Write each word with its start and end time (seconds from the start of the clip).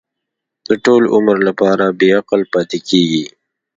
د 0.67 0.69
ټول 0.85 1.03
عمر 1.15 1.37
لپاره 1.47 1.85
بې 1.99 2.09
عقل 2.19 2.41
پاتې 2.53 2.79
کېږي. 2.89 3.25